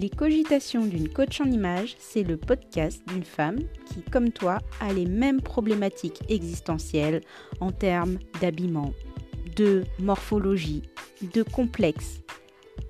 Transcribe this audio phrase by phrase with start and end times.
[0.00, 4.92] Les cogitations d'une coach en image, c'est le podcast d'une femme qui, comme toi, a
[4.92, 7.20] les mêmes problématiques existentielles
[7.58, 8.92] en termes d'habillement,
[9.56, 10.84] de morphologie,
[11.34, 12.20] de complexe,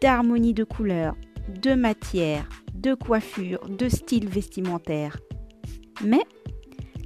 [0.02, 1.16] d'harmonie de couleurs,
[1.62, 5.16] de matière, de coiffure, de style vestimentaire.
[6.04, 6.26] Mais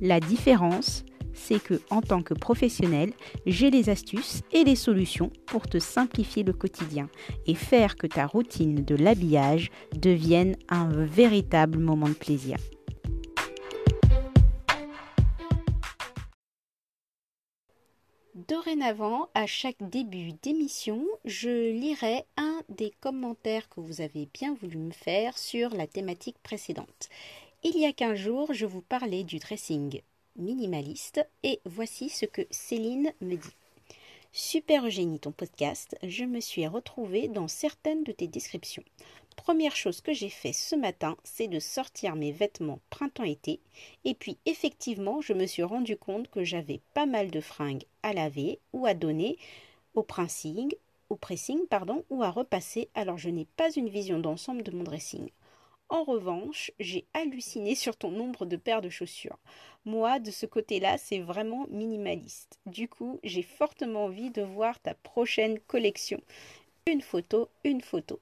[0.00, 1.05] la différence,
[1.43, 3.12] c'est que en tant que professionnel,
[3.46, 7.09] j'ai les astuces et les solutions pour te simplifier le quotidien
[7.46, 12.56] et faire que ta routine de l'habillage devienne un véritable moment de plaisir.
[18.34, 24.78] Dorénavant, à chaque début d'émission, je lirai un des commentaires que vous avez bien voulu
[24.78, 27.09] me faire sur la thématique précédente.
[27.64, 30.02] Il y a 15 jours, je vous parlais du dressing
[30.36, 33.56] minimaliste et voici ce que Céline me dit.
[34.34, 38.84] Super Eugénie, ton podcast, je me suis retrouvée dans certaines de tes descriptions.
[39.36, 43.61] Première chose que j'ai fait ce matin, c'est de sortir mes vêtements printemps-été.
[44.05, 48.12] Et puis effectivement, je me suis rendu compte que j'avais pas mal de fringues à
[48.12, 49.36] laver ou à donner
[49.94, 50.72] au pressing,
[51.11, 52.89] au pressing pardon, ou à repasser.
[52.94, 55.28] Alors je n'ai pas une vision d'ensemble de mon dressing.
[55.93, 59.39] En revanche, j'ai halluciné sur ton nombre de paires de chaussures.
[59.85, 62.59] Moi, de ce côté-là, c'est vraiment minimaliste.
[62.67, 66.20] Du coup, j'ai fortement envie de voir ta prochaine collection.
[66.87, 68.20] Une photo, une photo.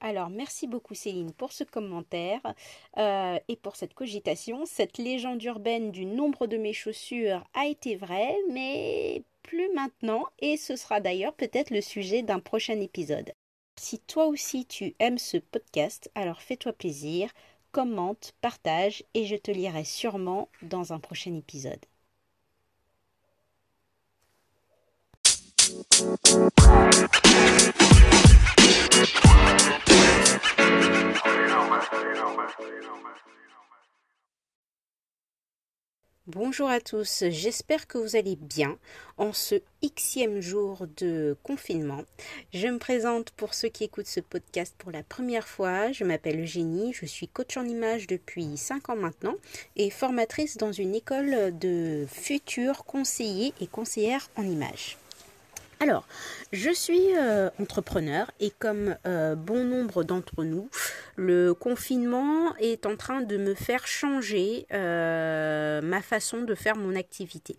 [0.00, 2.40] Alors, merci beaucoup Céline pour ce commentaire
[2.98, 4.64] euh, et pour cette cogitation.
[4.64, 10.56] Cette légende urbaine du nombre de mes chaussures a été vraie, mais plus maintenant, et
[10.56, 13.34] ce sera d'ailleurs peut-être le sujet d'un prochain épisode.
[13.78, 17.30] Si toi aussi tu aimes ce podcast, alors fais-toi plaisir,
[17.70, 21.78] commente, partage et je te lirai sûrement dans un prochain épisode.
[36.38, 38.78] Bonjour à tous, j'espère que vous allez bien
[39.16, 42.04] en ce xème jour de confinement.
[42.54, 45.90] Je me présente pour ceux qui écoutent ce podcast pour la première fois.
[45.90, 49.34] Je m'appelle Eugénie, je suis coach en image depuis 5 ans maintenant
[49.74, 54.96] et formatrice dans une école de futurs conseillers et conseillères en image.
[55.80, 56.06] Alors,
[56.52, 60.68] je suis euh, entrepreneur et comme euh, bon nombre d'entre nous,
[61.18, 66.94] le confinement est en train de me faire changer euh, ma façon de faire mon
[66.94, 67.56] activité.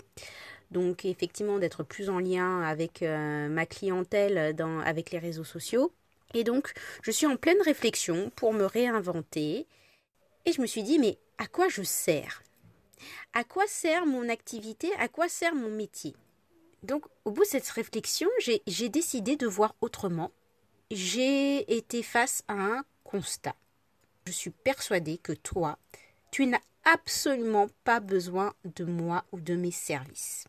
[0.71, 5.91] Donc effectivement d'être plus en lien avec ma clientèle dans, avec les réseaux sociaux.
[6.33, 6.71] Et donc
[7.03, 9.67] je suis en pleine réflexion pour me réinventer.
[10.45, 12.43] Et je me suis dit mais à quoi je sers?
[13.33, 14.89] À quoi sert mon activité?
[14.99, 16.15] À quoi sert mon métier?
[16.83, 20.31] Donc, au bout de cette réflexion, j'ai décidé de voir autrement.
[20.91, 23.55] J'ai été face à un constat.
[24.27, 25.79] Je suis persuadée que toi,
[26.29, 30.45] tu n'as absolument pas besoin de moi ou de mes services.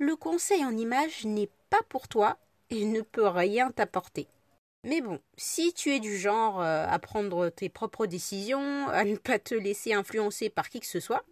[0.00, 2.38] Le conseil en image n'est pas pour toi
[2.70, 4.26] et ne peut rien t'apporter.
[4.82, 9.16] Mais bon, si tu es du genre euh, à prendre tes propres décisions, à ne
[9.16, 11.24] pas te laisser influencer par qui que ce soit,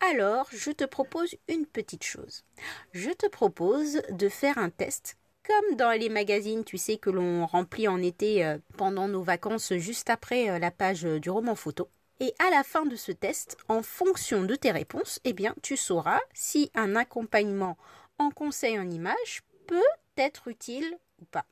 [0.00, 2.44] alors je te propose une petite chose.
[2.92, 7.46] Je te propose de faire un test comme dans les magazines, tu sais, que l'on
[7.46, 11.88] remplit en été euh, pendant nos vacances juste après euh, la page du roman photo.
[12.20, 15.76] Et à la fin de ce test, en fonction de tes réponses, eh bien, tu
[15.76, 17.76] sauras si un accompagnement
[18.18, 19.82] en conseil en image peut
[20.16, 21.44] être utile ou pas.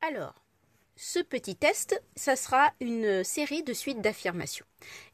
[0.00, 0.45] Alors,
[0.96, 4.64] ce petit test, ça sera une série de suites d'affirmations.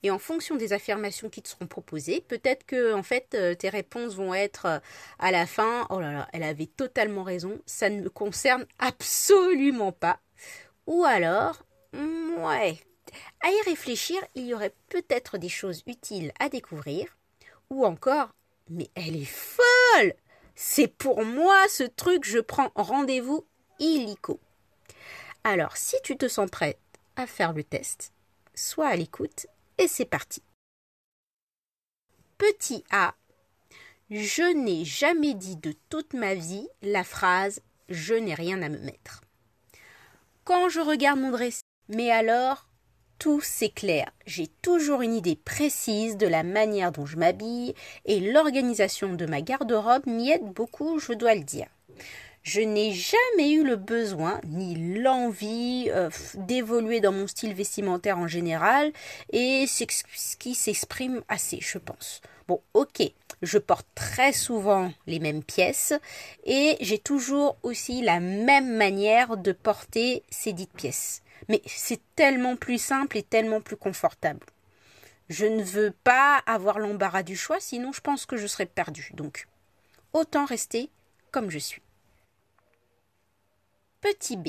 [0.04, 3.68] Et en fonction des affirmations qui te seront proposées, peut-être que en fait euh, tes
[3.68, 4.78] réponses vont être euh,
[5.18, 9.90] à la fin "Oh là là, elle avait totalement raison, ça ne me concerne absolument
[9.92, 10.20] pas."
[10.86, 12.78] Ou alors "Ouais,
[13.42, 17.06] à y réfléchir, il y aurait peut-être des choses utiles à découvrir."
[17.70, 18.28] Ou encore
[18.70, 20.14] "Mais elle est folle
[20.54, 23.44] C'est pour moi ce truc, je prends rendez-vous
[23.80, 24.38] illico."
[25.44, 26.78] Alors, si tu te sens prête
[27.16, 28.12] à faire le test,
[28.54, 29.46] sois à l'écoute
[29.78, 30.42] et c'est parti.
[32.38, 33.14] Petit A.
[34.10, 38.78] Je n'ai jamais dit de toute ma vie la phrase Je n'ai rien à me
[38.78, 39.22] mettre.
[40.44, 42.68] Quand je regarde mon dressing, mais alors
[43.18, 44.10] tout s'éclaire.
[44.26, 47.74] J'ai toujours une idée précise de la manière dont je m'habille
[48.04, 51.68] et l'organisation de ma garde-robe m'y aide beaucoup, je dois le dire.
[52.42, 58.26] Je n'ai jamais eu le besoin ni l'envie euh, d'évoluer dans mon style vestimentaire en
[58.26, 58.92] général
[59.30, 62.20] et c'est ce qui s'exprime assez, je pense.
[62.48, 63.02] Bon, ok,
[63.42, 65.92] je porte très souvent les mêmes pièces
[66.44, 71.22] et j'ai toujours aussi la même manière de porter ces dites pièces.
[71.48, 74.44] Mais c'est tellement plus simple et tellement plus confortable.
[75.28, 79.12] Je ne veux pas avoir l'embarras du choix, sinon je pense que je serais perdue.
[79.14, 79.46] Donc,
[80.12, 80.90] autant rester
[81.30, 81.82] comme je suis.
[84.02, 84.48] Petit b.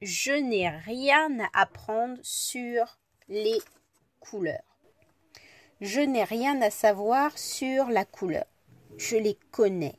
[0.00, 3.58] Je n'ai rien à apprendre sur les
[4.20, 4.78] couleurs.
[5.80, 8.44] Je n'ai rien à savoir sur la couleur.
[8.96, 9.98] Je les connais,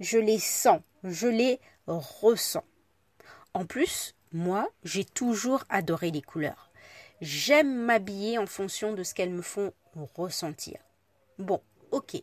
[0.00, 2.64] je les sens, je les ressens.
[3.54, 6.72] En plus, moi, j'ai toujours adoré les couleurs.
[7.20, 9.72] J'aime m'habiller en fonction de ce qu'elles me font
[10.16, 10.80] ressentir.
[11.38, 11.62] Bon,
[11.92, 12.20] ok,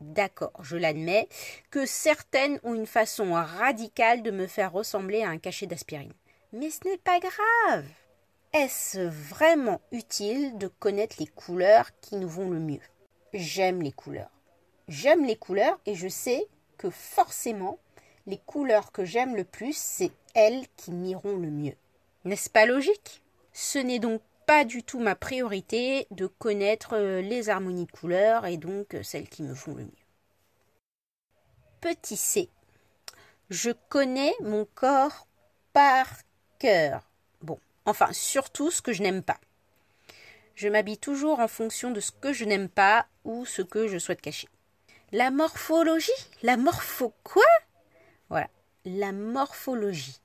[0.00, 1.28] d'accord, je l'admets,
[1.70, 6.12] que certaines ont une façon radicale de me faire ressembler à un cachet d'aspirine.
[6.52, 7.86] Mais ce n'est pas grave.
[8.52, 12.80] Est-ce vraiment utile de connaître les couleurs qui nous vont le mieux?
[13.34, 14.30] J'aime les couleurs.
[14.88, 16.46] J'aime les couleurs et je sais
[16.78, 17.78] que forcément,
[18.26, 21.76] les couleurs que j'aime le plus, c'est elles qui m'iront le mieux.
[22.24, 23.22] N'est-ce pas logique?
[23.52, 28.46] Ce n'est donc pas du tout ma priorité de connaître euh, les harmonies de couleurs
[28.46, 30.06] et donc euh, celles qui me font le mieux.
[31.82, 32.48] Petit C.
[33.50, 35.28] Je connais mon corps
[35.74, 36.06] par
[36.58, 37.02] cœur.
[37.42, 39.38] Bon, enfin surtout ce que je n'aime pas.
[40.54, 43.98] Je m'habille toujours en fonction de ce que je n'aime pas ou ce que je
[43.98, 44.48] souhaite cacher.
[45.12, 46.10] La morphologie?
[46.42, 47.44] La morpho quoi?
[48.30, 48.48] Voilà,
[48.86, 50.22] la morphologie.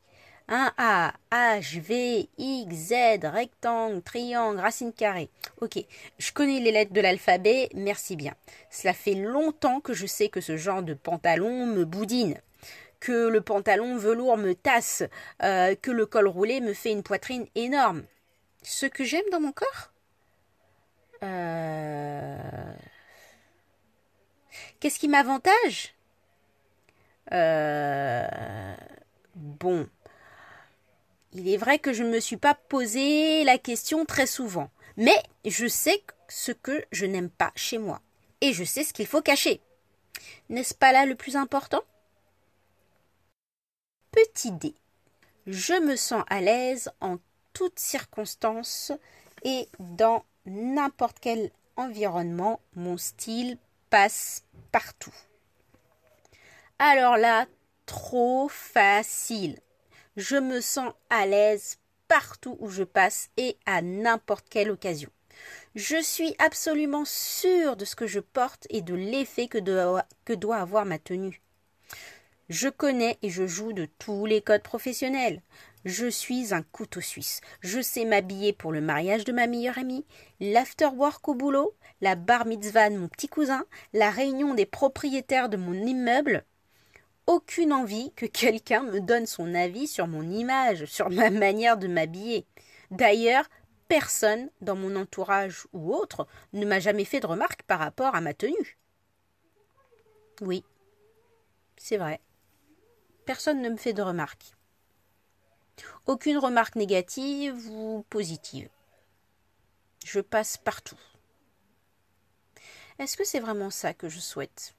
[0.49, 2.93] Un A, H, V, X, Z,
[3.23, 5.29] rectangle, triangle, racine carrée.
[5.61, 5.79] Ok,
[6.17, 8.35] je connais les lettres de l'alphabet, merci bien.
[8.69, 12.41] Cela fait longtemps que je sais que ce genre de pantalon me boudine,
[12.99, 15.03] que le pantalon velours me tasse,
[15.43, 18.03] euh, que le col roulé me fait une poitrine énorme.
[18.63, 19.91] Ce que j'aime dans mon corps
[21.23, 22.73] euh...
[24.79, 25.95] Qu'est-ce qui m'avantage?
[27.31, 28.27] Euh...
[29.35, 29.87] Bon,
[31.33, 35.21] il est vrai que je ne me suis pas posé la question très souvent, mais
[35.45, 38.01] je sais ce que je n'aime pas chez moi,
[38.41, 39.61] et je sais ce qu'il faut cacher.
[40.49, 41.81] N'est-ce pas là le plus important?
[44.11, 44.75] Petit D.
[45.47, 47.17] Je me sens à l'aise en
[47.53, 48.91] toutes circonstances
[49.43, 53.57] et dans n'importe quel environnement, mon style
[53.89, 55.13] passe partout.
[56.79, 57.47] Alors là,
[57.85, 59.59] trop facile.
[60.15, 61.77] Je me sens à l'aise
[62.07, 65.09] partout où je passe et à n'importe quelle occasion.
[65.73, 70.05] Je suis absolument sûre de ce que je porte et de l'effet que doit,
[70.55, 71.41] avoir ma tenue.
[72.49, 75.41] Je connais et je joue de tous les codes professionnels.
[75.85, 77.41] Je suis un couteau suisse.
[77.61, 80.05] Je sais m'habiller pour le mariage de ma meilleure amie,
[80.39, 85.57] l'afterwork au boulot, la bar mitzvah de mon petit cousin, la réunion des propriétaires de
[85.57, 86.45] mon immeuble,
[87.27, 91.87] aucune envie que quelqu'un me donne son avis sur mon image, sur ma manière de
[91.87, 92.45] m'habiller.
[92.91, 93.49] D'ailleurs,
[93.87, 98.21] personne dans mon entourage ou autre ne m'a jamais fait de remarque par rapport à
[98.21, 98.77] ma tenue.
[100.41, 100.63] Oui,
[101.77, 102.19] c'est vrai.
[103.25, 104.51] Personne ne me fait de remarque.
[106.05, 108.69] Aucune remarque négative ou positive.
[110.05, 110.99] Je passe partout.
[112.99, 114.75] Est-ce que c'est vraiment ça que je souhaite?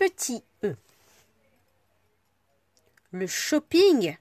[0.00, 0.74] Petit e.
[3.10, 4.16] Le shopping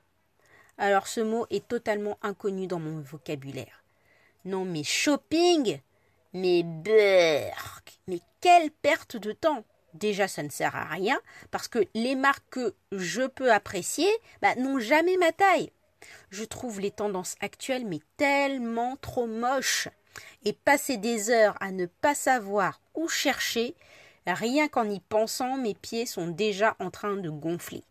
[0.78, 3.86] Alors ce mot est totalement inconnu dans mon vocabulaire.
[4.44, 5.80] Non mais shopping
[6.34, 11.18] Mais berk Mais quelle perte de temps Déjà ça ne sert à rien
[11.50, 14.10] parce que les marques que je peux apprécier
[14.42, 15.72] bah, n'ont jamais ma taille.
[16.30, 19.88] Je trouve les tendances actuelles mais tellement trop moches.
[20.44, 23.76] Et passer des heures à ne pas savoir où chercher,
[24.34, 27.84] Rien qu'en y pensant, mes pieds sont déjà en train de gonfler.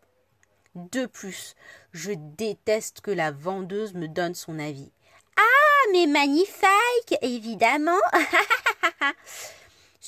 [0.75, 1.55] De plus,
[1.93, 4.93] je déteste que la vendeuse me donne son avis.
[5.37, 7.99] Ah, mais magnifique, évidemment.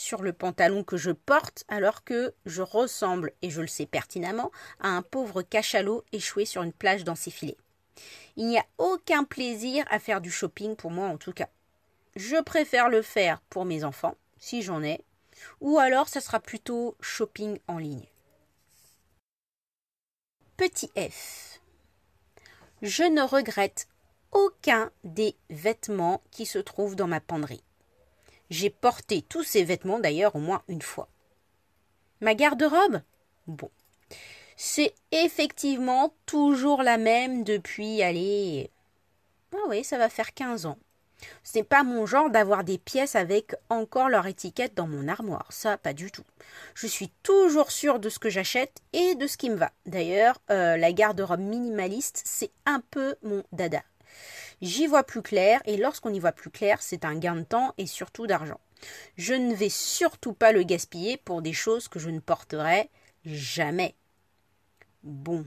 [0.01, 4.51] sur le pantalon que je porte, alors que je ressemble, et je le sais pertinemment,
[4.81, 7.59] à un pauvre cachalot échoué sur une plage dans ses filets.
[8.37, 11.49] Il n'y a aucun plaisir à faire du shopping pour moi en tout cas.
[12.17, 15.05] Je préfère le faire pour mes enfants, si j'en ai,
[15.61, 18.07] ou alors ça sera plutôt shopping en ligne.
[20.57, 21.61] Petit F.
[22.83, 23.89] Je ne regrette
[24.33, 27.65] aucun des vêtements qui se trouvent dans ma penderie.
[28.51, 31.09] J'ai porté tous ces vêtements d'ailleurs au moins une fois.
[32.21, 33.01] Ma garde-robe?
[33.47, 33.71] Bon.
[34.57, 38.71] C'est effectivement toujours la même depuis, allez.
[39.55, 40.79] Ah oui, ça va faire 15 ans.
[41.43, 45.47] Ce n'est pas mon genre d'avoir des pièces avec encore leur étiquette dans mon armoire.
[45.51, 46.25] Ça, pas du tout.
[46.75, 49.73] Je suis toujours sûre de ce que j'achète et de ce qui me va.
[49.87, 53.83] D'ailleurs, euh, la garde-robe minimaliste, c'est un peu mon dada.
[54.63, 57.75] J'y vois plus clair et lorsqu'on y voit plus clair, c'est un gain de temps
[57.79, 58.61] et surtout d'argent.
[59.17, 62.91] Je ne vais surtout pas le gaspiller pour des choses que je ne porterai
[63.25, 63.95] jamais.
[65.03, 65.47] Bon,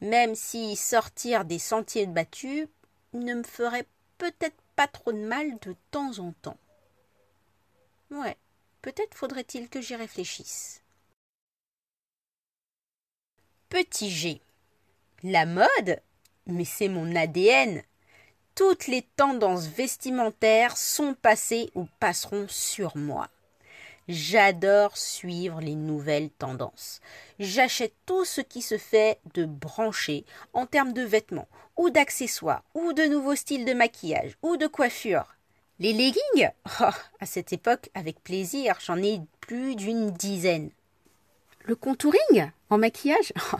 [0.00, 2.66] même si sortir des sentiers battus
[3.12, 3.86] ne me ferait
[4.18, 6.58] peut-être pas trop de mal de temps en temps.
[8.10, 8.36] Ouais,
[8.82, 10.82] peut-être faudrait-il que j'y réfléchisse.
[13.68, 14.40] Petit G.
[15.22, 16.00] La mode
[16.46, 17.82] Mais c'est mon ADN.
[18.54, 23.30] Toutes les tendances vestimentaires sont passées ou passeront sur moi.
[24.08, 27.00] J'adore suivre les nouvelles tendances.
[27.38, 32.92] J'achète tout ce qui se fait de branché en termes de vêtements, ou d'accessoires, ou
[32.92, 35.36] de nouveaux styles de maquillage, ou de coiffure.
[35.78, 36.50] Les leggings?
[36.80, 36.90] Oh,
[37.20, 40.70] À cette époque, avec plaisir, j'en ai plus d'une dizaine.
[41.64, 43.32] Le contouring En maquillage?
[43.52, 43.58] Oh,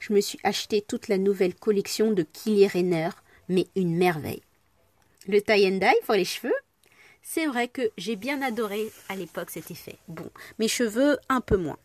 [0.00, 3.10] Je me suis acheté toute la nouvelle collection de Kylie Renner,
[3.48, 4.42] mais une merveille.
[5.28, 6.54] Le tie and dye pour les cheveux?
[7.22, 9.96] C'est vrai que j'ai bien adoré à l'époque cet effet.
[10.08, 11.78] Bon, mes cheveux un peu moins.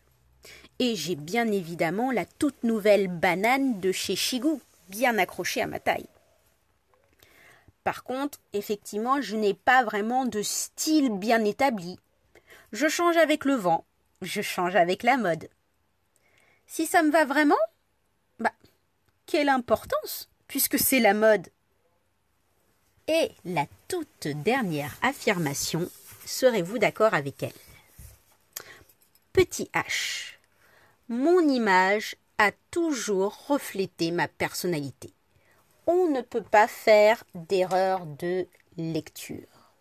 [0.78, 5.80] Et j'ai bien évidemment la toute nouvelle banane de chez Shigou, bien accrochée à ma
[5.80, 6.08] taille.
[7.84, 11.98] Par contre, effectivement, je n'ai pas vraiment de style bien établi.
[12.72, 13.86] Je change avec le vent,
[14.20, 15.48] je change avec la mode.
[16.66, 17.56] Si ça me va vraiment,
[18.38, 18.52] bah,
[19.24, 21.48] quelle importance, puisque c'est la mode.
[23.10, 25.88] Et la toute dernière affirmation,
[26.26, 27.52] serez-vous d'accord avec elle?
[29.32, 30.34] Petit H.
[31.08, 35.10] Mon image a toujours reflété ma personnalité.
[35.86, 38.46] On ne peut pas faire d'erreur de
[38.76, 39.72] lecture.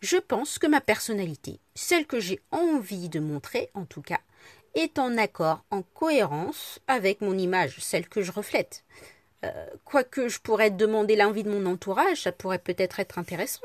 [0.00, 4.20] Je pense que ma personnalité, celle que j'ai envie de montrer en tout cas,
[4.76, 8.84] est en accord, en cohérence avec mon image, celle que je reflète.
[9.44, 13.60] Euh, quoique je pourrais demander l'envie de mon entourage, ça pourrait peut-être être intéressant.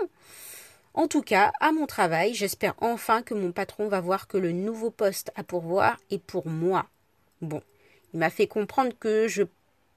[0.93, 4.51] En tout cas, à mon travail, j'espère enfin que mon patron va voir que le
[4.51, 6.85] nouveau poste à pourvoir est pour moi.
[7.41, 7.61] Bon,
[8.13, 9.43] il m'a fait comprendre que je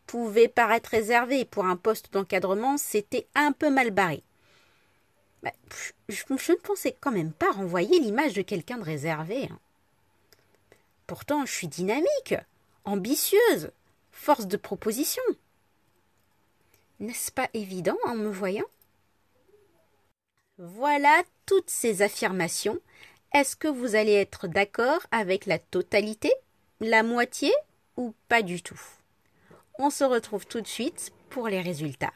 [0.07, 4.23] pouvais paraître réservé pour un poste d'encadrement, c'était un peu mal barré.
[5.43, 5.53] Bah,
[6.09, 9.49] je, ne pensais quand même pas renvoyer l'image de quelqu'un de réservé.
[9.51, 9.59] Hein.
[11.07, 12.35] Pourtant, je suis dynamique,
[12.85, 13.73] ambitieuse,
[14.11, 15.23] force de proposition.
[16.99, 18.67] N'est-ce pas évident en me voyant?
[20.59, 22.81] Voilà toutes ces affirmations.
[23.33, 26.33] Est-ce que vous allez être d'accord avec la totalité,
[26.81, 27.53] la moitié
[27.97, 28.81] ou pas du tout?
[29.79, 32.13] On se retrouve tout de suite pour les résultats.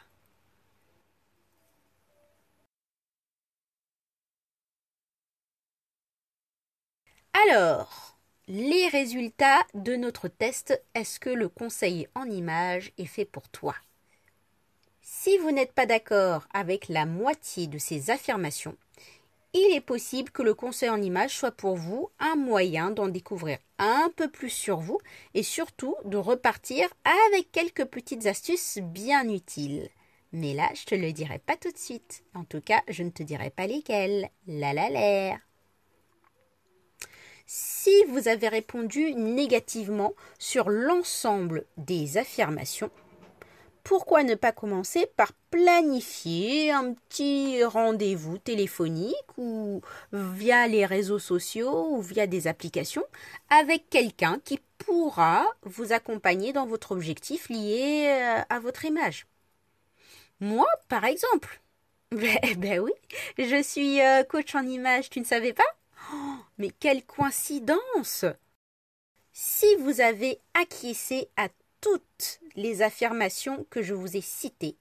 [7.48, 8.18] Alors,
[8.48, 13.74] les résultats de notre test, est-ce que le conseil en image est fait pour toi?
[15.20, 18.76] Si vous n'êtes pas d'accord avec la moitié de ces affirmations,
[19.52, 23.58] il est possible que le conseil en image soit pour vous un moyen d'en découvrir
[23.78, 25.00] un peu plus sur vous
[25.34, 26.88] et surtout de repartir
[27.32, 29.88] avec quelques petites astuces bien utiles.
[30.30, 32.22] Mais là, je te le dirai pas tout de suite.
[32.34, 34.30] En tout cas, je ne te dirai pas lesquelles.
[34.46, 35.40] La la l'air.
[37.46, 42.90] Si vous avez répondu négativement sur l'ensemble des affirmations,
[43.88, 49.80] pourquoi ne pas commencer par planifier un petit rendez-vous téléphonique ou
[50.12, 53.06] via les réseaux sociaux ou via des applications
[53.48, 59.26] avec quelqu'un qui pourra vous accompagner dans votre objectif lié euh, à votre image?
[60.38, 61.60] Moi, par exemple.
[62.10, 62.92] Ben, ben oui,
[63.36, 65.76] je suis euh, coach en image, tu ne savais pas?
[66.12, 68.24] Oh, Mais quelle coïncidence
[69.32, 71.48] Si vous avez acquiescé à
[71.80, 74.76] toutes les affirmations que je vous ai citées,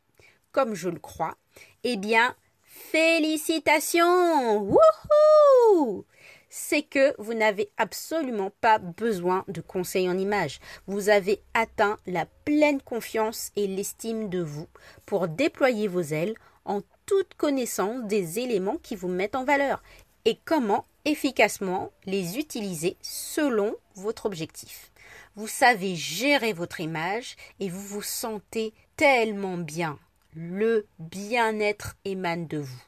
[0.51, 1.37] comme je le crois,
[1.83, 4.57] eh bien, félicitations!
[4.59, 6.05] Wouhou!
[6.49, 10.59] C'est que vous n'avez absolument pas besoin de conseils en images.
[10.87, 14.67] Vous avez atteint la pleine confiance et l'estime de vous
[15.05, 19.83] pour déployer vos ailes en toute connaissance des éléments qui vous mettent en valeur
[20.25, 24.91] et comment efficacement les utiliser selon votre objectif
[25.37, 29.99] vous savez gérer votre image et vous vous sentez tellement bien.
[30.35, 32.83] Le bien-être émane de vous.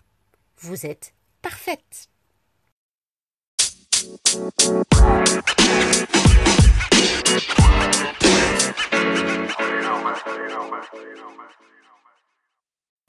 [0.57, 1.13] Vous êtes
[1.43, 2.09] parfaite.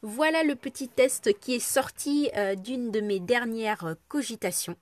[0.02, 4.76] Voilà le petit test qui est sorti euh, d'une de mes dernières euh, cogitations.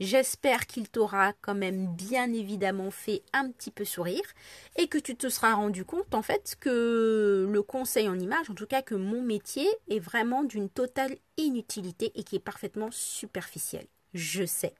[0.00, 4.24] J'espère qu'il t'aura quand même bien évidemment fait un petit peu sourire
[4.76, 8.54] et que tu te seras rendu compte en fait que le conseil en image, en
[8.54, 13.86] tout cas que mon métier est vraiment d'une totale inutilité et qui est parfaitement superficiel.
[14.12, 14.74] Je sais.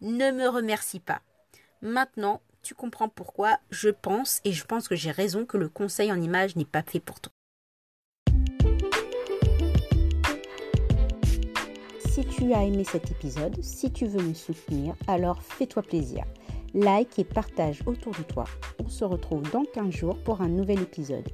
[0.00, 1.20] Ne me remercie pas.
[1.82, 6.10] Maintenant, tu comprends pourquoi je pense et je pense que j'ai raison que le conseil
[6.10, 7.33] en image n'est pas fait pour toi.
[12.14, 16.22] Si tu as aimé cet épisode, si tu veux me soutenir, alors fais-toi plaisir.
[16.72, 18.44] Like et partage autour de toi.
[18.78, 21.28] On se retrouve dans 15 jours pour un nouvel épisode.